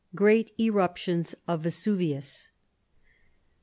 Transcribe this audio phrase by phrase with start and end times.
[0.15, 2.49] GREAT ERUPTIONS OF VESUVIUS.